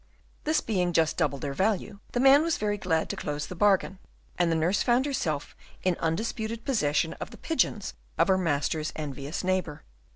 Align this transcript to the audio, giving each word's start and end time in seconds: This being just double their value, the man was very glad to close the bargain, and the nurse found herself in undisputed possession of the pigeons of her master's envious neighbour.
This 0.45 0.61
being 0.61 0.93
just 0.93 1.15
double 1.15 1.37
their 1.37 1.53
value, 1.53 1.99
the 2.13 2.19
man 2.19 2.41
was 2.41 2.57
very 2.57 2.79
glad 2.79 3.07
to 3.09 3.15
close 3.15 3.45
the 3.45 3.53
bargain, 3.55 3.99
and 4.35 4.51
the 4.51 4.55
nurse 4.55 4.81
found 4.81 5.05
herself 5.05 5.55
in 5.83 5.95
undisputed 5.99 6.65
possession 6.65 7.13
of 7.21 7.29
the 7.29 7.37
pigeons 7.37 7.93
of 8.17 8.27
her 8.27 8.37
master's 8.39 8.91
envious 8.95 9.43
neighbour. 9.43 9.83